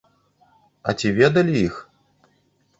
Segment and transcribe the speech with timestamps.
[0.87, 1.77] А ці ведалі іх?